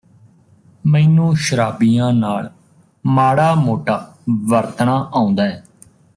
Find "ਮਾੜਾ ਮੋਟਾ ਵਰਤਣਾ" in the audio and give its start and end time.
3.05-4.95